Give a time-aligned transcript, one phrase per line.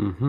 [0.00, 0.28] mhm